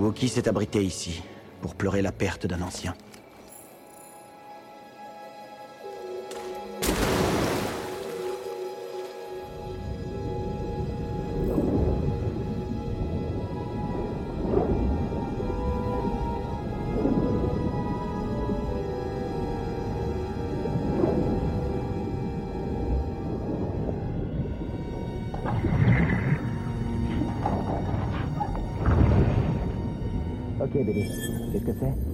Wookie 0.00 0.28
s'est 0.28 0.48
abrité 0.48 0.82
ici, 0.82 1.22
pour 1.60 1.74
pleurer 1.74 2.00
la 2.00 2.10
perte 2.10 2.46
d'un 2.46 2.62
ancien. 2.62 2.94
Qu'est-ce 30.86 31.64
que 31.64 31.72
c'est 31.78 32.09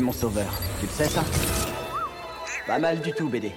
mon 0.00 0.12
sauveur. 0.12 0.52
Tu 0.80 0.86
le 0.86 0.92
sais, 0.92 1.08
ça? 1.08 1.24
Pas 2.66 2.78
mal 2.78 3.00
du 3.00 3.12
tout, 3.12 3.28
BD. 3.28 3.52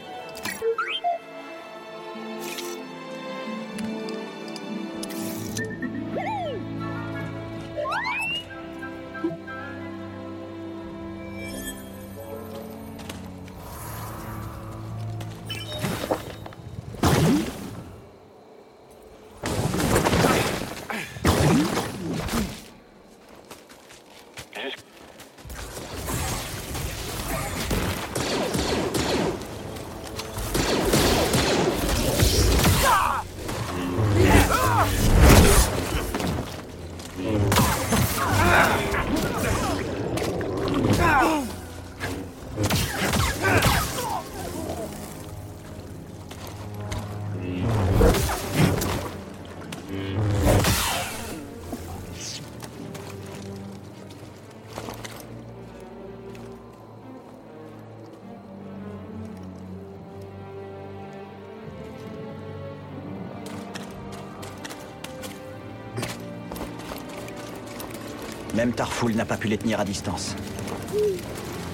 Même 68.61 68.73
Tarfoul 68.73 69.15
n'a 69.15 69.25
pas 69.25 69.37
pu 69.37 69.47
les 69.47 69.57
tenir 69.57 69.79
à 69.79 69.85
distance. 69.85 70.35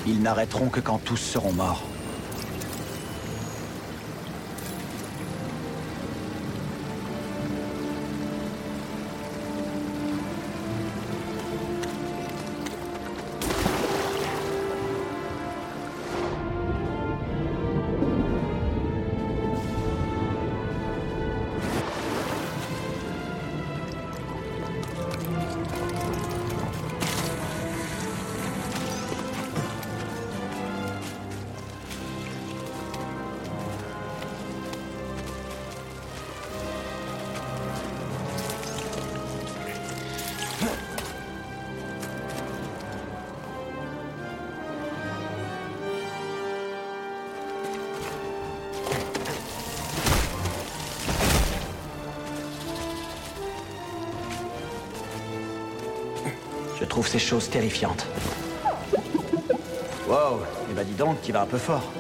Ils 0.06 0.22
n'arrêteront 0.22 0.70
que 0.70 0.80
quand 0.80 1.00
tous 1.00 1.18
seront 1.18 1.52
morts. 1.52 1.84
Trouve 56.98 57.08
ces 57.08 57.20
choses 57.20 57.48
terrifiantes. 57.48 58.08
Wow, 60.08 60.42
eh 60.68 60.74
ben 60.74 60.84
dis 60.84 60.96
donc, 60.96 61.22
tu 61.22 61.32
vas 61.32 61.44
un 61.44 61.46
peu 61.46 61.60
fort. 61.60 61.94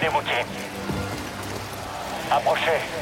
Des 0.00 0.08
Wookiees. 0.08 0.46
Approchez. 2.30 2.93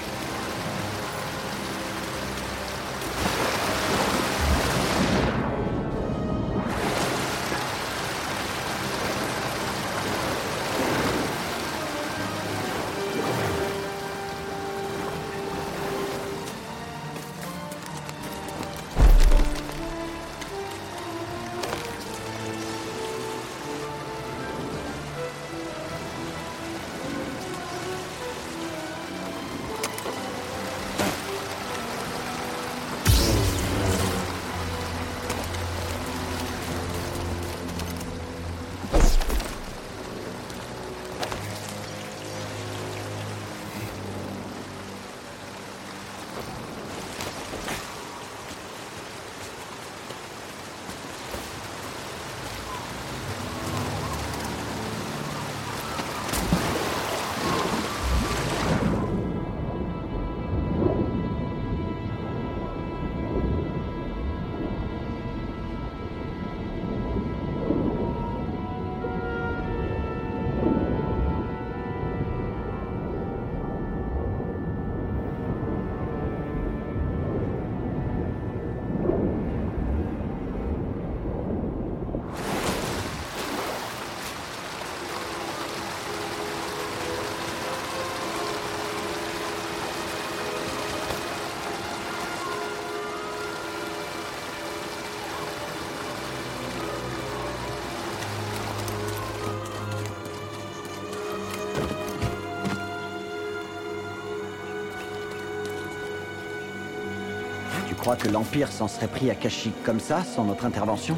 Crois 108.02 108.16
que 108.16 108.26
l'Empire 108.26 108.72
s'en 108.72 108.88
serait 108.88 109.06
pris 109.06 109.30
à 109.30 109.36
Kashyyyk 109.36 109.84
comme 109.84 110.00
ça, 110.00 110.24
sans 110.24 110.44
notre 110.44 110.64
intervention 110.64 111.16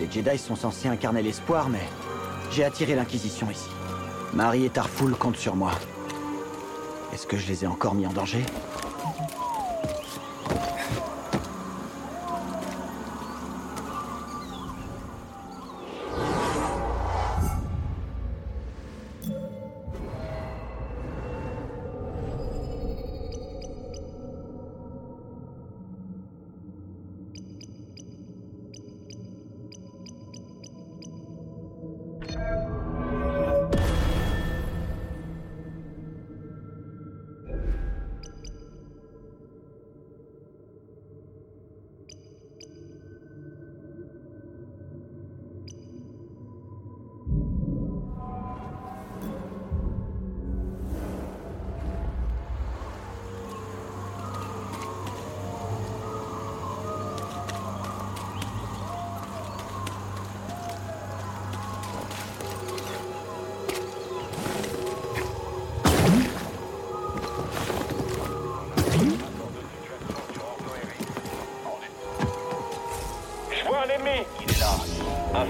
Les 0.00 0.10
Jedi 0.10 0.38
sont 0.38 0.56
censés 0.56 0.88
incarner 0.88 1.20
l'espoir, 1.20 1.68
mais 1.68 1.86
j'ai 2.50 2.64
attiré 2.64 2.94
l'Inquisition 2.94 3.50
ici. 3.50 3.68
Marie 4.32 4.64
et 4.64 4.70
Tarful 4.70 5.14
comptent 5.14 5.36
sur 5.36 5.54
moi. 5.54 5.72
Est-ce 7.12 7.26
que 7.26 7.36
je 7.36 7.46
les 7.46 7.62
ai 7.62 7.66
encore 7.66 7.94
mis 7.94 8.06
en 8.06 8.12
danger? 8.14 8.42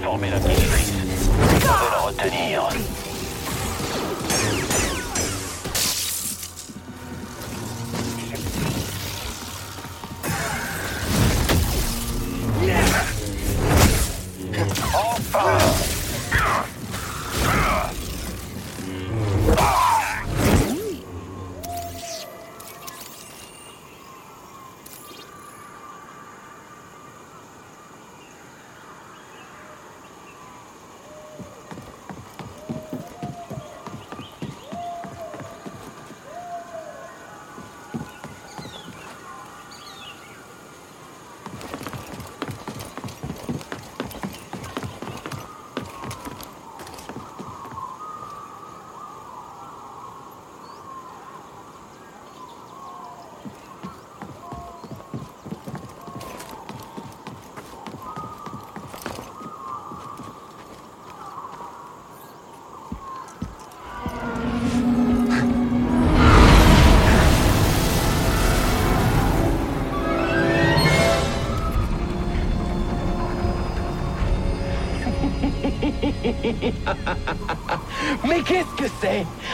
Informez 0.03 0.31
la 0.31 0.52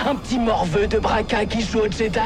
Un 0.08 0.16
petit 0.16 0.40
morveux 0.40 0.88
de 0.88 1.00
braquin 1.00 1.46
qui 1.46 1.62
joue 1.62 1.80
au 1.80 1.92
Jedi 1.92 2.20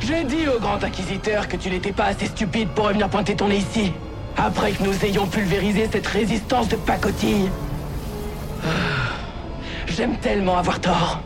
J'ai 0.00 0.24
dit 0.24 0.46
au 0.48 0.60
grand 0.60 0.82
inquisiteur 0.82 1.48
que 1.48 1.56
tu 1.56 1.70
n'étais 1.70 1.92
pas 1.92 2.06
assez 2.06 2.26
stupide 2.26 2.68
pour 2.70 2.86
revenir 2.86 3.08
pointer 3.08 3.34
ton 3.34 3.48
nez 3.48 3.58
ici. 3.58 3.92
Après 4.36 4.72
que 4.72 4.82
nous 4.82 5.04
ayons 5.04 5.26
pulvérisé 5.26 5.88
cette 5.90 6.06
résistance 6.06 6.68
de 6.68 6.76
pacotille. 6.76 7.50
Ah, 8.64 8.68
J'aime 9.86 10.16
tellement 10.18 10.58
avoir 10.58 10.80
tort. 10.80 11.20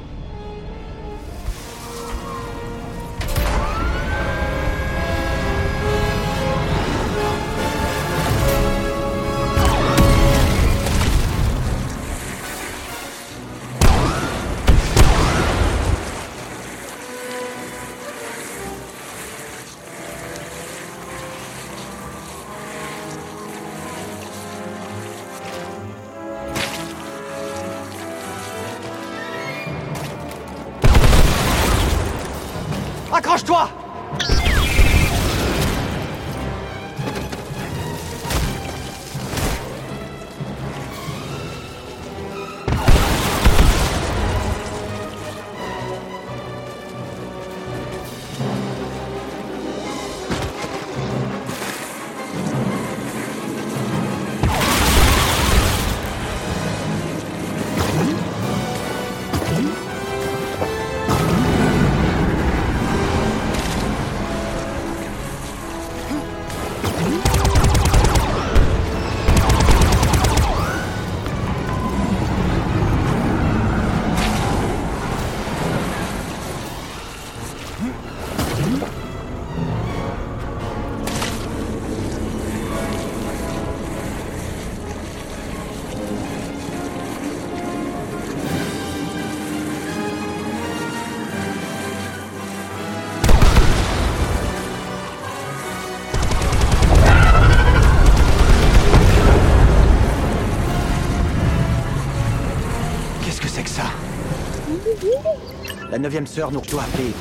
Neuvième 106.09 106.27
sœur 106.27 106.51
nous 106.51 106.63
doit 106.63 106.85
appeler. 106.85 107.13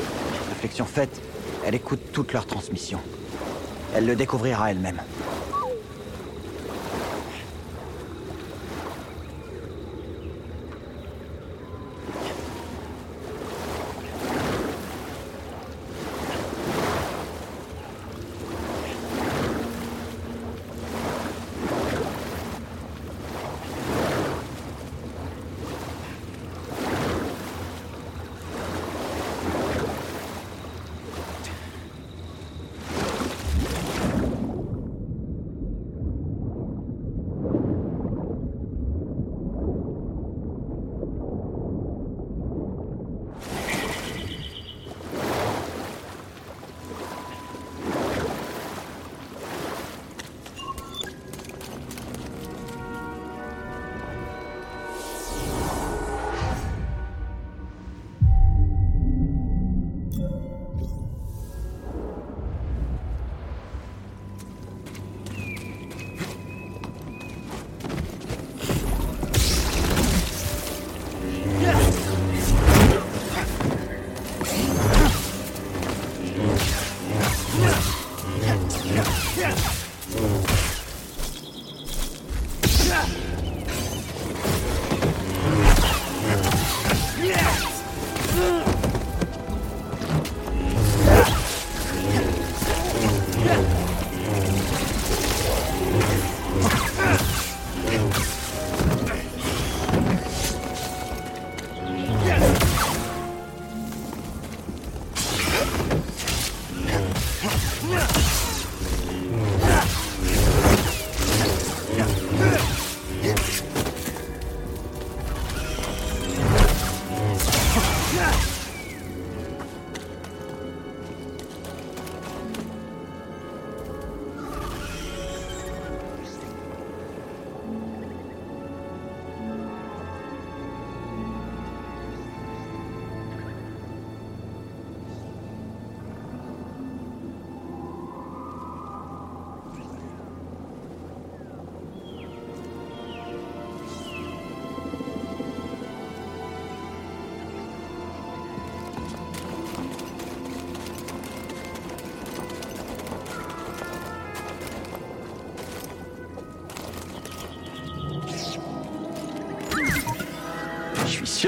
Réflexion 0.48 0.86
faite, 0.86 1.22
elle 1.66 1.76
écoute 1.76 2.00
toutes 2.14 2.32
leurs 2.32 2.46
transmissions. 2.46 3.02
Elle 3.94 4.06
le 4.06 4.16
découvrira 4.16 4.72
elle-même. 4.72 5.02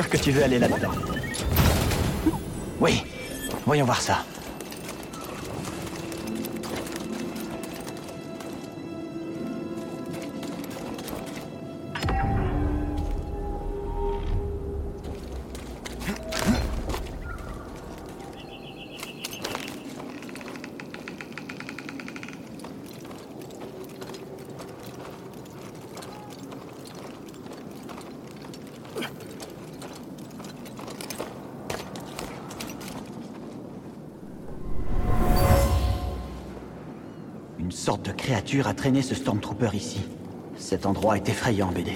Sûr 0.02 0.10
que 0.10 0.18
tu 0.18 0.32
veux 0.32 0.44
aller 0.44 0.60
là-dedans. 0.60 0.92
Oui, 2.80 3.04
voyons 3.66 3.84
voir 3.84 4.02
ça. 4.02 4.24
Créature 38.50 38.68
a 38.68 38.74
traîné 38.74 39.04
ce 39.04 39.14
Stormtrooper 39.14 39.70
ici. 39.76 40.02
Cet 40.58 40.88
endroit 40.88 41.18
est 41.18 41.30
effrayant, 41.30 41.68
BD. 41.68 41.92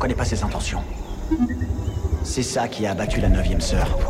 Connaît 0.00 0.14
pas 0.14 0.24
ses 0.24 0.42
intentions. 0.42 0.82
C'est 2.24 2.42
ça 2.42 2.66
qui 2.68 2.86
a 2.86 2.92
abattu 2.92 3.20
la 3.20 3.28
neuvième 3.28 3.60
sœur. 3.60 4.09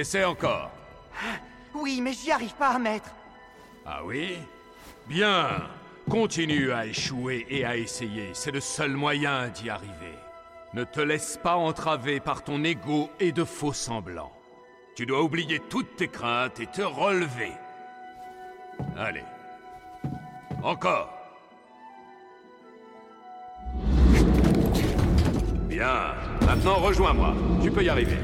Essaie 0.00 0.24
encore. 0.24 0.70
Oui, 1.74 2.00
mais 2.00 2.14
j'y 2.14 2.32
arrive 2.32 2.54
pas, 2.54 2.78
maître. 2.78 3.10
Ah 3.84 4.00
oui? 4.02 4.38
Bien. 5.06 5.68
Continue 6.08 6.72
à 6.72 6.86
échouer 6.86 7.46
et 7.50 7.66
à 7.66 7.76
essayer. 7.76 8.30
C'est 8.32 8.50
le 8.50 8.60
seul 8.60 8.92
moyen 8.92 9.48
d'y 9.48 9.68
arriver. 9.68 10.14
Ne 10.72 10.84
te 10.84 11.00
laisse 11.00 11.38
pas 11.42 11.56
entraver 11.56 12.18
par 12.18 12.42
ton 12.42 12.64
ego 12.64 13.10
et 13.20 13.30
de 13.30 13.44
faux 13.44 13.74
semblants. 13.74 14.32
Tu 14.96 15.04
dois 15.04 15.22
oublier 15.22 15.60
toutes 15.68 15.96
tes 15.96 16.08
craintes 16.08 16.60
et 16.60 16.66
te 16.66 16.80
relever. 16.80 17.52
Allez. 18.96 19.24
Encore. 20.62 21.10
Bien. 25.68 26.14
Maintenant, 26.46 26.76
rejoins-moi. 26.76 27.34
Tu 27.62 27.70
peux 27.70 27.84
y 27.84 27.90
arriver. 27.90 28.16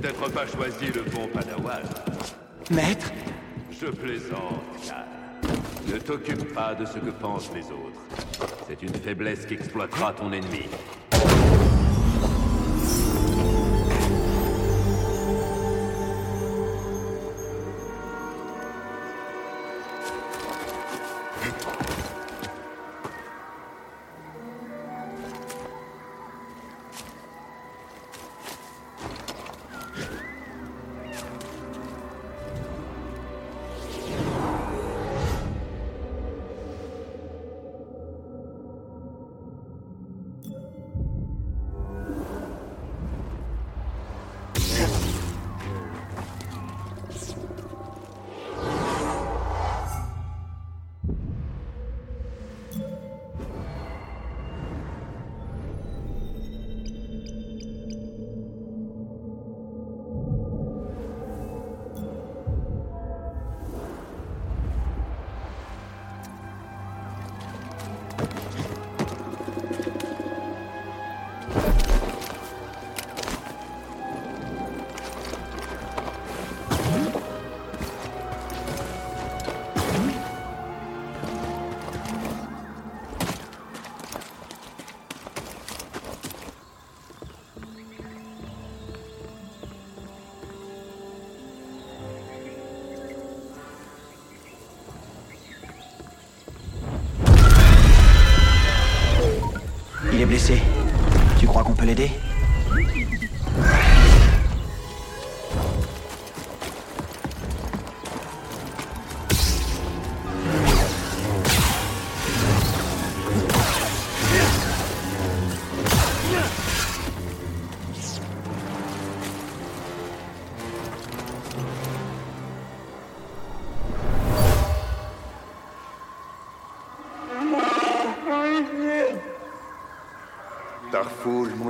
Peut-être 0.00 0.30
pas 0.30 0.46
choisi 0.46 0.92
le 0.92 1.02
bon 1.10 1.26
padawan. 1.28 1.82
Maître? 2.70 3.10
Je 3.70 3.86
plaisante, 3.86 4.62
Cal. 4.86 5.06
Ne 5.90 5.98
t'occupe 5.98 6.52
pas 6.52 6.74
de 6.74 6.84
ce 6.84 6.98
que 6.98 7.10
pensent 7.10 7.50
les 7.54 7.64
autres. 7.64 8.00
C'est 8.68 8.82
une 8.82 8.94
faiblesse 8.94 9.46
qu'exploitera 9.46 10.12
ton 10.12 10.32
ennemi. 10.32 10.68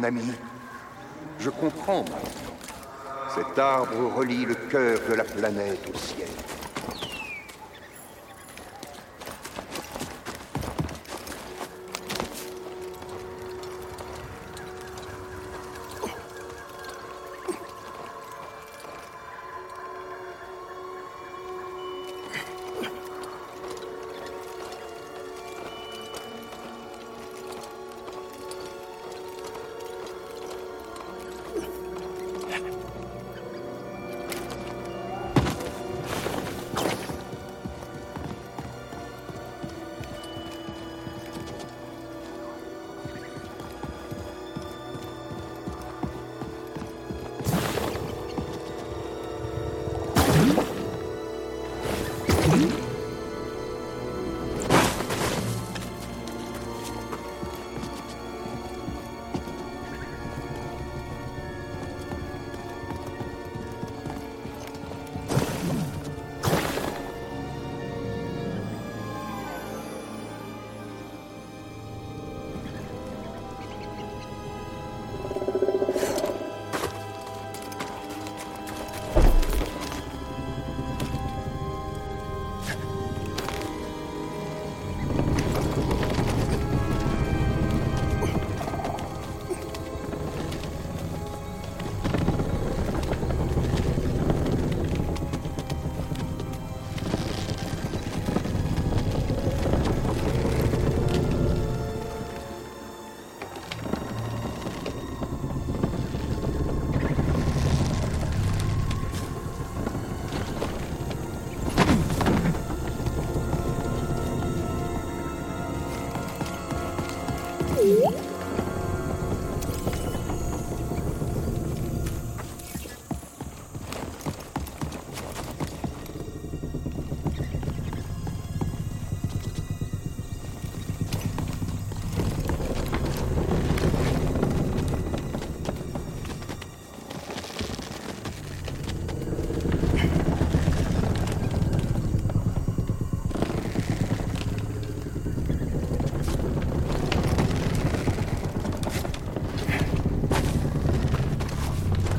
Ami, 0.07 0.33
je 1.41 1.51
comprends 1.51 2.05
maintenant. 2.05 2.57
Cet 3.35 3.59
arbre 3.59 4.15
relie 4.17 4.47
le 4.47 4.55
cœur 4.55 5.01
de 5.09 5.15
la 5.15 5.25
planète 5.25 5.81
au 5.93 5.99
ciel. 5.99 6.29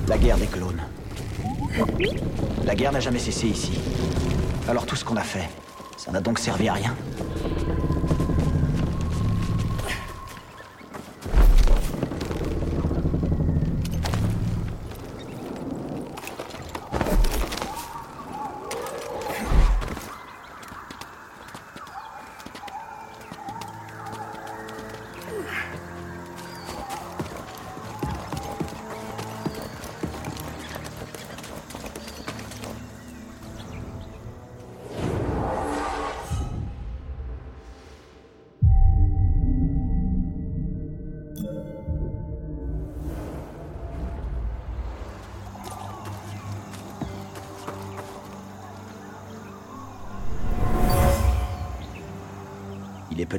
La 0.07 0.17
guerre 0.17 0.37
des 0.37 0.47
clones. 0.47 0.81
La 2.65 2.75
guerre 2.75 2.93
n'a 2.93 2.99
jamais 2.99 3.19
cessé 3.19 3.47
ici. 3.47 3.77
Alors 4.69 4.85
tout 4.85 4.95
ce 4.95 5.03
qu'on 5.03 5.17
a 5.17 5.21
fait, 5.21 5.49
ça 5.97 6.11
n'a 6.11 6.21
donc 6.21 6.39
servi 6.39 6.69
à 6.69 6.73
rien 6.73 6.95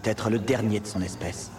Peut-être 0.08 0.30
le 0.30 0.38
dernier 0.38 0.80
de 0.80 0.86
son 0.86 1.02
espèce. 1.02 1.50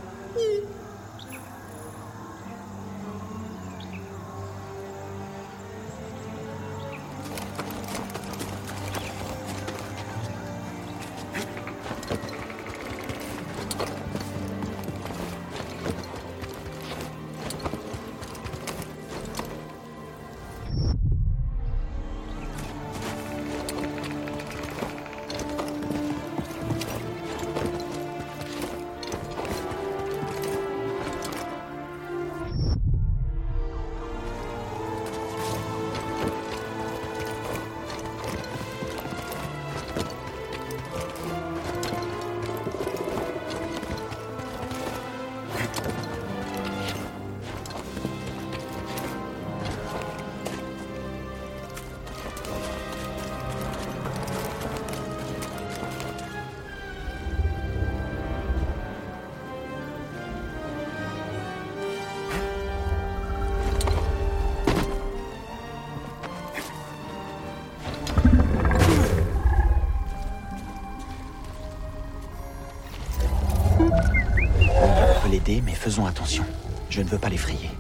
Faisons 75.80 76.06
attention. 76.06 76.44
Je 76.90 77.02
ne 77.02 77.08
veux 77.08 77.18
pas 77.18 77.30
l'effrayer. 77.30 77.72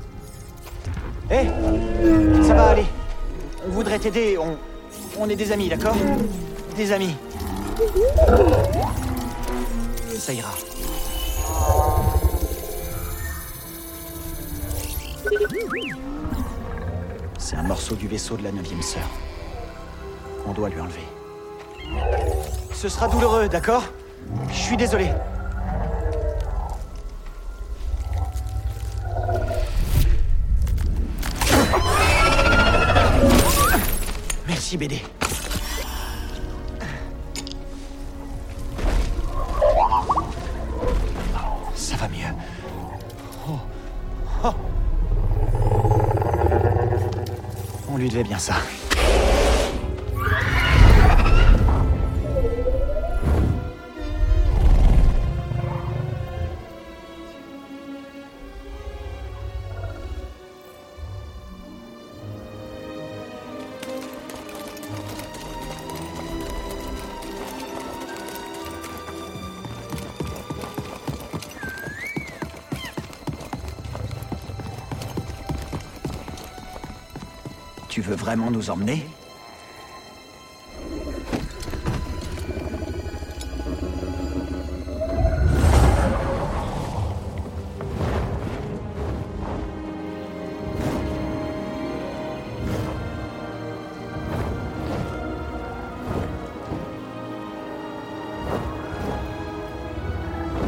Hé 1.29 1.47
Ça 2.43 2.53
va 2.53 2.69
aller. 2.69 2.85
On 3.67 3.71
voudrait 3.71 3.99
t'aider, 3.99 4.37
on... 4.37 4.57
On 5.19 5.29
est 5.29 5.35
des 5.35 5.51
amis, 5.51 5.67
d'accord? 5.67 5.95
Des 6.77 6.91
amis. 6.93 7.15
Ça 10.17 10.33
ira. 10.33 10.51
C'est 17.37 17.55
un 17.57 17.63
morceau 17.63 17.95
du 17.95 18.07
vaisseau 18.07 18.37
de 18.37 18.43
la 18.43 18.51
neuvième 18.51 18.81
sœur. 18.81 19.09
On 20.47 20.53
doit 20.53 20.69
lui 20.69 20.79
enlever. 20.79 21.03
Ce 22.73 22.87
sera 22.87 23.09
douloureux, 23.09 23.49
d'accord? 23.49 23.83
Je 24.51 24.57
suis 24.57 24.77
désolé. 24.77 25.09
Merci, 34.71 34.77
BD. 34.77 35.01
Ça 35.01 35.08
Tu 78.01 78.05
veux 78.05 78.15
vraiment 78.15 78.49
nous 78.49 78.69
emmener? 78.69 79.05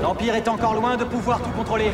L'Empire 0.02 0.36
est 0.36 0.50
encore 0.50 0.74
loin 0.74 0.98
de 0.98 1.06
pouvoir 1.06 1.42
tout 1.42 1.50
contrôler. 1.52 1.94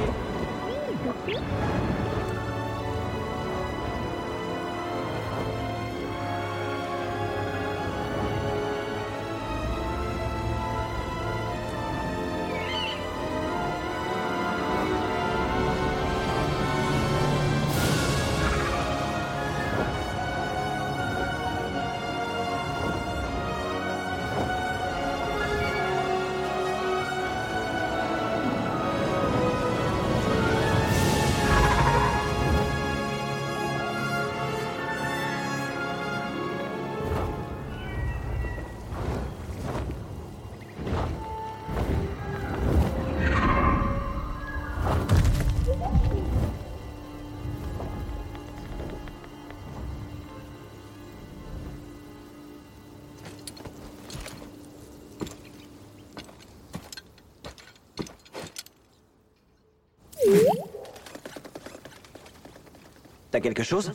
Quelque 63.42 63.64
chose? 63.64 63.94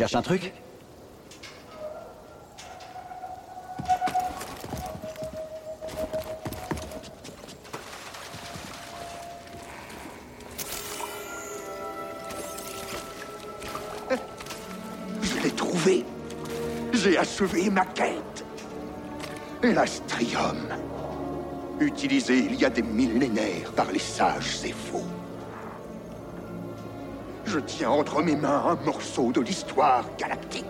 Cherches 0.00 0.14
un 0.14 0.22
truc 0.22 0.52
Je 15.20 15.38
l'ai 15.42 15.50
trouvé. 15.50 16.04
J'ai 16.94 17.18
achevé 17.18 17.68
ma 17.68 17.84
quête. 17.84 18.44
L'astrium. 19.62 20.56
Utilisé 21.78 22.38
il 22.38 22.54
y 22.54 22.64
a 22.64 22.70
des 22.70 22.80
millénaires 22.80 23.70
par 23.76 23.92
les 23.92 23.98
sages 23.98 24.64
et 24.64 24.72
faux. 24.72 25.19
Je 27.52 27.58
tiens 27.58 27.90
entre 27.90 28.22
mes 28.22 28.36
mains 28.36 28.62
un 28.64 28.76
morceau 28.84 29.32
de 29.32 29.40
l'histoire 29.40 30.04
galactique. 30.16 30.64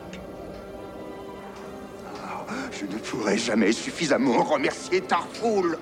Ah, 2.17 2.47
je 2.73 2.87
ne 2.87 2.99
pourrai 2.99 3.37
jamais 3.37 3.71
suffisamment 3.73 4.43
remercier 4.43 5.03
Tarfoul. 5.03 5.77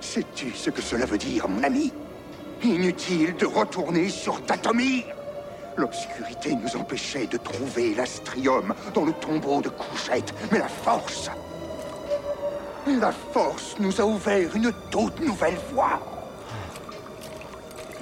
Sais-tu 0.00 0.50
ce 0.52 0.70
que 0.70 0.82
cela 0.82 1.06
veut 1.06 1.16
dire, 1.16 1.48
mon 1.48 1.62
ami? 1.62 1.92
Inutile 2.64 3.36
de 3.36 3.46
retourner 3.46 4.08
sur 4.08 4.44
Tatomir. 4.44 5.04
L'obscurité 5.76 6.56
nous 6.56 6.76
empêchait 6.76 7.28
de 7.28 7.36
trouver 7.36 7.94
l'astrium 7.94 8.74
dans 8.94 9.04
le 9.04 9.12
tombeau 9.12 9.60
de 9.60 9.68
Couchette, 9.68 10.34
mais 10.50 10.58
la 10.58 10.68
force... 10.68 11.30
La 12.84 13.12
force 13.12 13.76
nous 13.78 14.00
a 14.00 14.04
ouvert 14.04 14.56
une 14.56 14.72
toute 14.90 15.20
nouvelle 15.20 15.58
voie. 15.72 16.17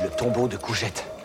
Le 0.02 0.10
tombeau 0.10 0.46
de 0.46 0.56
Cougette. 0.56 1.15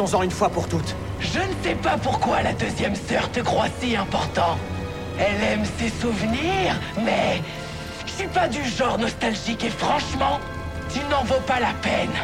Finissons-en 0.00 0.22
une 0.22 0.30
fois 0.30 0.48
pour 0.48 0.66
toutes. 0.66 0.96
Je 1.20 1.40
ne 1.40 1.52
sais 1.62 1.74
pas 1.74 1.98
pourquoi 1.98 2.40
la 2.40 2.54
deuxième 2.54 2.94
sœur 2.94 3.30
te 3.32 3.40
croit 3.40 3.66
si 3.80 3.94
important. 3.94 4.56
Elle 5.18 5.42
aime 5.42 5.64
ses 5.78 5.90
souvenirs, 5.90 6.74
mais 7.04 7.42
je 8.06 8.12
suis 8.12 8.28
pas 8.28 8.48
du 8.48 8.64
genre 8.64 8.96
nostalgique 8.96 9.62
et 9.62 9.68
franchement, 9.68 10.40
tu 10.88 11.00
n'en 11.10 11.22
vaux 11.24 11.42
pas 11.46 11.60
la 11.60 11.74
peine. 11.82 12.14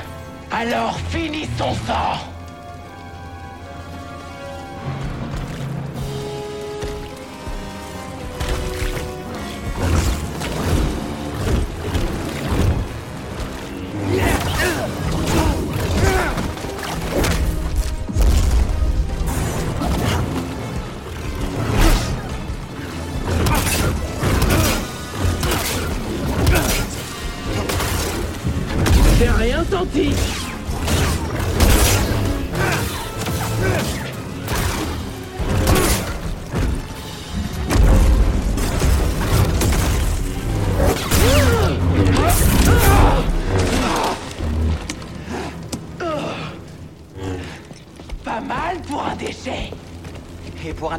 Alors 0.50 0.98
finissons-en 1.10 2.35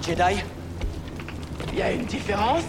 Jedi. 0.08 0.41
Y 1.76 1.82
a 1.82 1.91
une 1.91 2.06
différence 2.06 2.63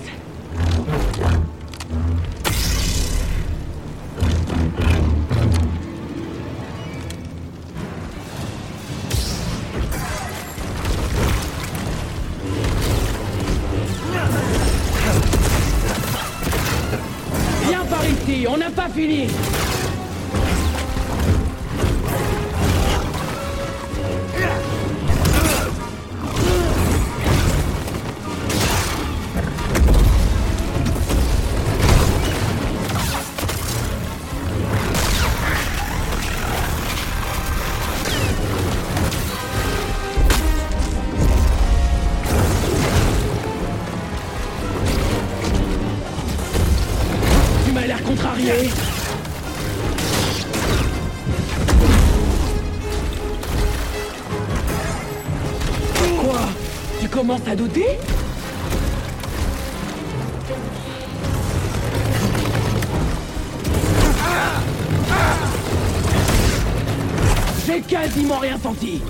contrarié. 48.08 48.70
Quoi? 56.22 56.40
Tu 57.00 57.08
commences 57.08 57.46
à 57.46 57.54
douter? 57.54 57.98
J'ai 67.66 67.80
quasiment 67.82 68.38
rien 68.38 68.58
senti 68.62 69.02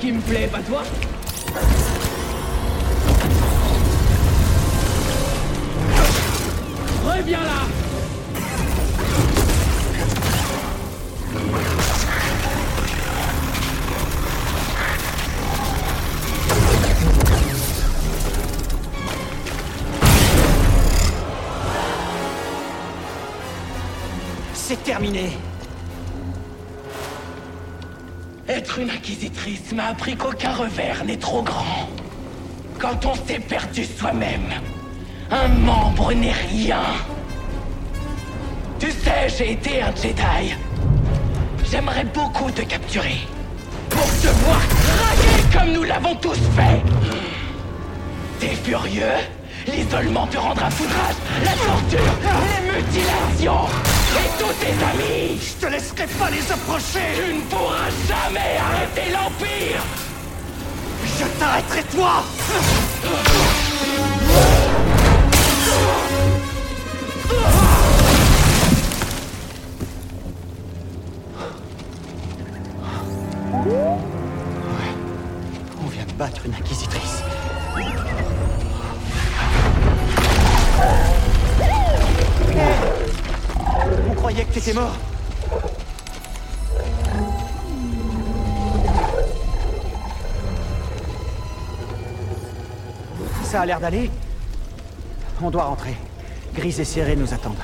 qui 0.00 0.12
me 0.12 0.20
plaît, 0.22 0.48
pas 0.50 0.60
toi. 0.60 0.82
Reviens 7.04 7.40
là. 7.40 7.66
C'est 24.54 24.82
terminé. 24.82 25.36
Être 28.48 28.78
une 28.78 28.90
m'a 29.74 29.86
appris 29.86 30.16
qu'aucun 30.16 30.52
revers 30.52 31.04
n'est 31.04 31.16
trop 31.16 31.42
grand. 31.42 31.88
Quand 32.78 33.06
on 33.06 33.14
s'est 33.26 33.40
perdu 33.40 33.84
soi-même, 33.84 34.52
un 35.30 35.48
membre 35.48 36.12
n'est 36.12 36.32
rien. 36.32 36.82
Tu 38.78 38.90
sais, 38.90 39.28
j'ai 39.36 39.52
été 39.52 39.82
un 39.82 39.94
Jedi. 39.94 40.54
J'aimerais 41.70 42.04
beaucoup 42.04 42.50
te 42.50 42.62
capturer. 42.62 43.20
Pour 43.88 44.06
te 44.22 44.28
voir 44.28 44.60
craquer 44.68 45.58
comme 45.58 45.72
nous 45.72 45.84
l'avons 45.84 46.14
tous 46.16 46.38
fait. 46.56 46.82
T'es 48.40 48.54
furieux? 48.54 49.18
L'isolement 49.66 50.26
te 50.26 50.38
rendra 50.38 50.70
foudrage, 50.70 51.16
la 51.44 51.52
torture, 51.52 52.14
les 52.22 52.72
mutilations 52.72 53.99
et 54.16 54.30
tous 54.38 54.52
tes 54.60 54.74
amis 54.84 55.40
Je 55.40 55.66
te 55.66 55.70
laisserai 55.70 56.06
pas 56.18 56.30
les 56.30 56.52
approcher 56.52 57.06
Tu 57.14 57.34
ne 57.34 57.40
pourras 57.42 57.90
jamais 58.08 58.56
arrêter 58.58 59.12
l'Empire 59.12 59.82
Je 61.18 61.24
t'arrêterai 61.38 61.82
toi. 61.94 62.24
On 75.82 75.86
vient 75.88 76.04
de 76.04 76.12
battre 76.12 76.46
une 76.46 76.54
inquisitrice. 76.54 77.19
On 84.30 84.32
croyait 84.32 84.48
que 84.48 84.54
t'étais 84.54 84.72
mort. 84.74 84.96
Ça 93.42 93.62
a 93.62 93.66
l'air 93.66 93.80
d'aller. 93.80 94.08
On 95.42 95.50
doit 95.50 95.64
rentrer. 95.64 95.96
Grise 96.54 96.78
et 96.78 96.84
Serré 96.84 97.16
nous 97.16 97.34
attendent. 97.34 97.56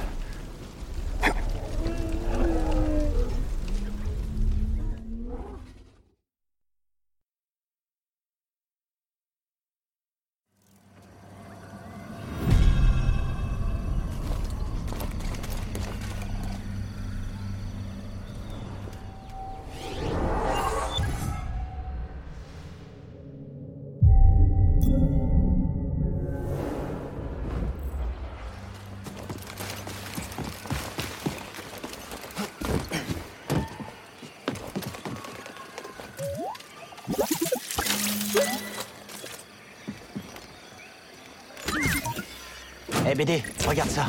BD, 43.17 43.43
regarde 43.67 43.89
ça. 43.89 44.07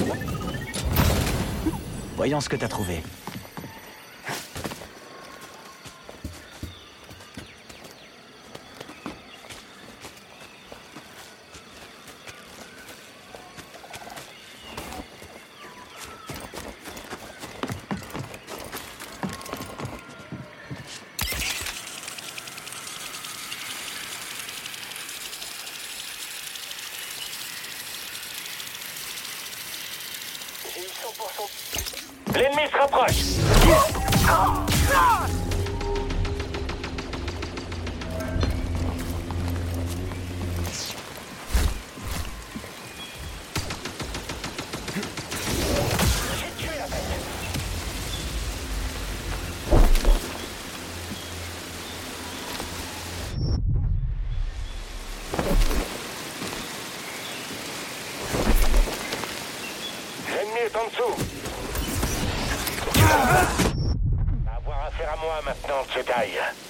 Voyons 2.18 2.42
ce 2.42 2.50
que 2.50 2.58
t'as 2.58 2.68
trouvé. 2.68 3.02
En 60.88 60.90
dessous 60.90 61.04
Avoir 64.56 64.86
affaire 64.88 65.12
à 65.12 65.18
moi 65.18 65.42
maintenant, 65.46 65.84
Jedi. 65.94 66.67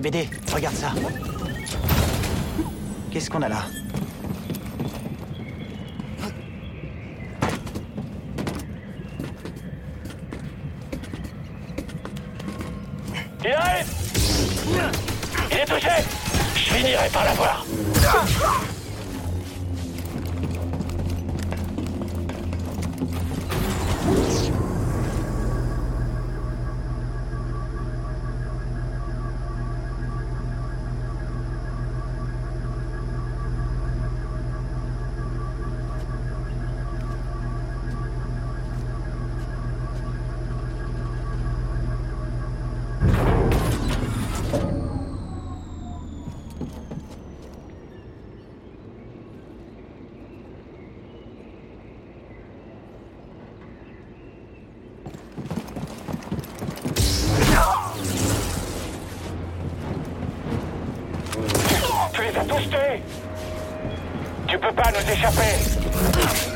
BD, 0.00 0.30
regarde 0.52 0.74
ça. 0.74 0.92
Qu'est-ce 3.10 3.28
qu'on 3.28 3.42
a 3.42 3.48
là 3.48 3.64
Il 13.44 13.52
arrive 13.52 13.86
Il 15.50 15.56
est 15.56 15.64
touché 15.66 15.88
Je 16.54 16.60
finirai 16.60 17.08
par 17.12 17.24
l'avoir. 17.24 17.49
Tu 64.48 64.58
peux 64.58 64.72
pas 64.72 64.90
nous 64.90 65.12
échapper. 65.12 66.49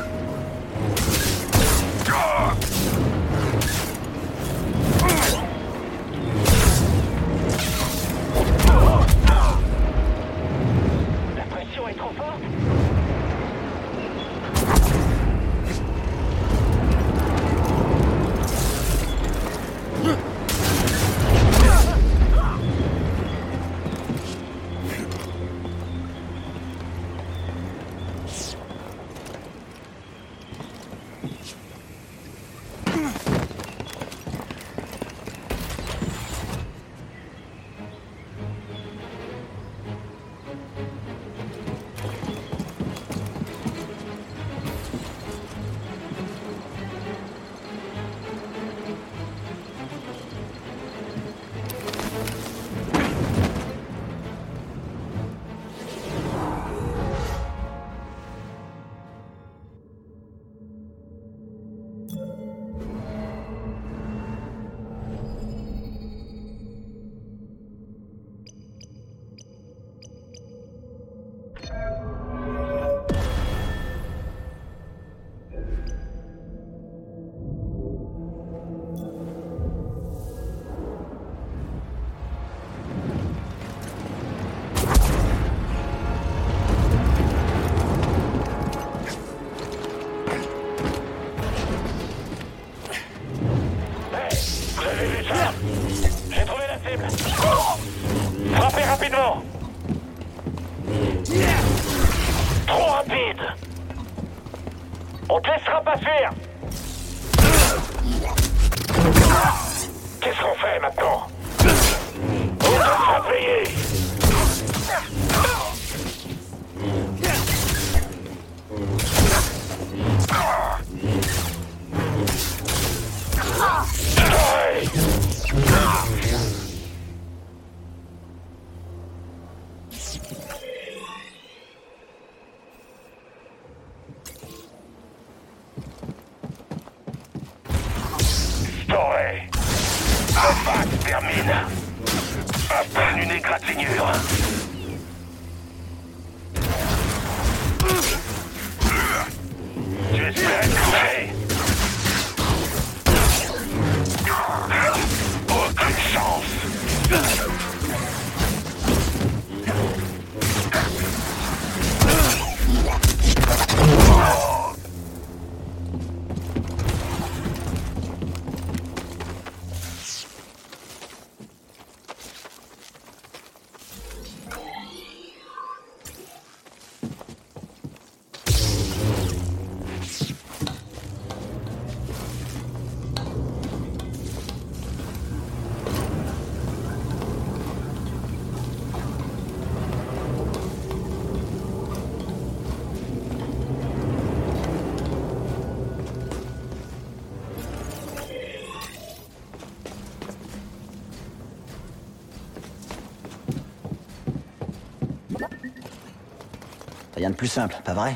rien 207.25 207.31
de 207.31 207.35
plus 207.35 207.47
simple, 207.47 207.75
pas 207.83 207.93
vrai 207.95 208.15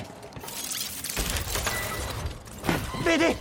BD 3.04 3.36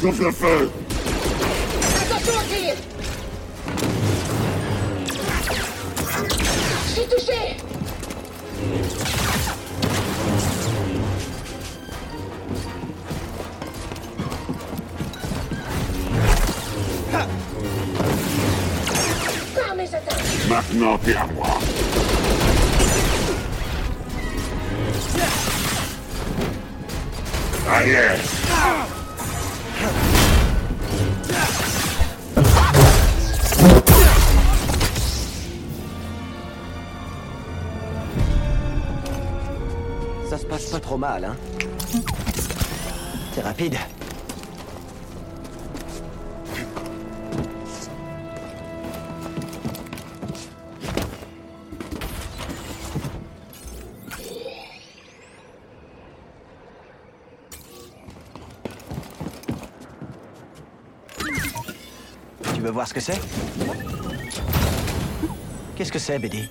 Souffle 0.00 0.24
le 0.24 0.32
feu 0.32 0.70
C'est 43.34 43.40
rapide. 43.40 43.76
Tu 62.54 62.60
veux 62.60 62.70
voir 62.70 62.86
ce 62.86 62.94
que 62.94 63.00
c'est? 63.00 63.18
Qu'est-ce 65.74 65.90
que 65.90 65.98
c'est, 65.98 66.20
BD 66.20 66.48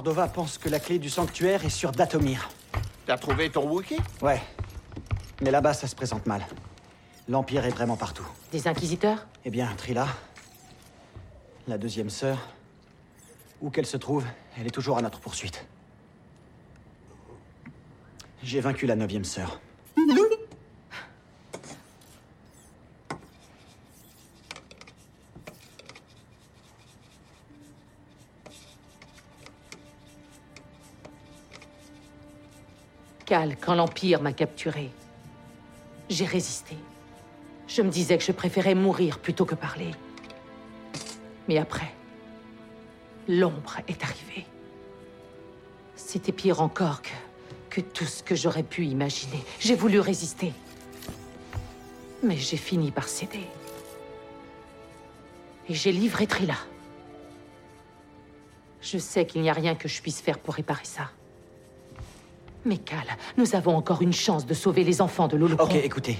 Cordova 0.00 0.28
pense 0.28 0.56
que 0.56 0.70
la 0.70 0.80
clé 0.80 0.98
du 0.98 1.10
sanctuaire 1.10 1.62
est 1.62 1.68
sur 1.68 1.92
Datomir. 1.92 2.48
T'as 3.04 3.18
trouvé 3.18 3.50
ton 3.50 3.68
Wookie 3.68 3.98
Ouais. 4.22 4.40
Mais 5.42 5.50
là-bas, 5.50 5.74
ça 5.74 5.86
se 5.86 5.94
présente 5.94 6.24
mal. 6.24 6.46
L'Empire 7.28 7.66
est 7.66 7.70
vraiment 7.70 7.98
partout. 7.98 8.26
Des 8.50 8.66
inquisiteurs? 8.66 9.26
Eh 9.44 9.50
bien, 9.50 9.68
Trilla, 9.76 10.06
la 11.68 11.76
deuxième 11.76 12.08
sœur, 12.08 12.38
où 13.60 13.68
qu'elle 13.68 13.84
se 13.84 13.98
trouve, 13.98 14.24
elle 14.58 14.66
est 14.66 14.70
toujours 14.70 14.96
à 14.96 15.02
notre 15.02 15.20
poursuite. 15.20 15.66
J'ai 18.42 18.60
vaincu 18.60 18.86
la 18.86 18.96
neuvième 18.96 19.24
sœur. 19.24 19.60
Quand 33.30 33.76
l'Empire 33.76 34.22
m'a 34.22 34.32
capturé, 34.32 34.90
j'ai 36.08 36.24
résisté. 36.24 36.74
Je 37.68 37.80
me 37.80 37.88
disais 37.88 38.18
que 38.18 38.24
je 38.24 38.32
préférais 38.32 38.74
mourir 38.74 39.20
plutôt 39.20 39.44
que 39.44 39.54
parler. 39.54 39.92
Mais 41.46 41.56
après, 41.56 41.94
l'ombre 43.28 43.76
est 43.86 44.02
arrivée. 44.02 44.46
C'était 45.94 46.32
pire 46.32 46.60
encore 46.60 47.02
que, 47.02 47.10
que 47.68 47.80
tout 47.80 48.04
ce 48.04 48.24
que 48.24 48.34
j'aurais 48.34 48.64
pu 48.64 48.84
imaginer. 48.86 49.44
J'ai 49.60 49.76
voulu 49.76 50.00
résister. 50.00 50.52
Mais 52.24 52.36
j'ai 52.36 52.56
fini 52.56 52.90
par 52.90 53.06
céder. 53.06 53.46
Et 55.68 55.74
j'ai 55.74 55.92
livré 55.92 56.26
Trilla. 56.26 56.56
Je 58.80 58.98
sais 58.98 59.24
qu'il 59.24 59.42
n'y 59.42 59.50
a 59.50 59.52
rien 59.52 59.76
que 59.76 59.86
je 59.86 60.02
puisse 60.02 60.20
faire 60.20 60.40
pour 60.40 60.54
réparer 60.54 60.84
ça. 60.84 61.12
Mais 62.64 62.78
Cal, 62.78 63.04
nous 63.36 63.54
avons 63.54 63.76
encore 63.76 64.02
une 64.02 64.12
chance 64.12 64.46
de 64.46 64.54
sauver 64.54 64.84
les 64.84 65.00
enfants 65.00 65.28
de 65.28 65.36
l'Holocron. 65.36 65.64
Ok, 65.66 65.74
écoutez. 65.76 66.18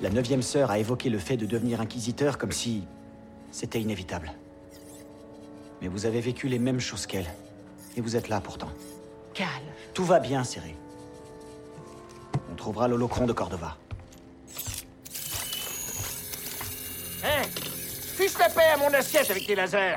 La 0.00 0.08
neuvième 0.08 0.40
sœur 0.42 0.70
a 0.70 0.78
évoqué 0.78 1.10
le 1.10 1.18
fait 1.18 1.36
de 1.36 1.44
devenir 1.44 1.80
inquisiteur 1.80 2.38
comme 2.38 2.52
si 2.52 2.84
c'était 3.50 3.80
inévitable. 3.80 4.32
Mais 5.82 5.88
vous 5.88 6.06
avez 6.06 6.20
vécu 6.20 6.48
les 6.48 6.58
mêmes 6.58 6.80
choses 6.80 7.06
qu'elle. 7.06 7.26
Et 7.96 8.00
vous 8.00 8.16
êtes 8.16 8.28
là 8.28 8.40
pourtant. 8.40 8.70
Cal, 9.34 9.46
Tout 9.92 10.04
va 10.04 10.20
bien, 10.20 10.42
Serré. 10.44 10.74
On 12.50 12.54
trouvera 12.54 12.88
l'holocron 12.88 13.26
de 13.26 13.32
Cordova. 13.32 13.76
Hein 17.24 17.42
Fiche 18.16 18.38
la 18.38 18.48
paix 18.48 18.70
à 18.74 18.76
mon 18.78 18.92
assiette 18.94 19.30
avec 19.30 19.46
tes 19.46 19.54
lasers 19.54 19.96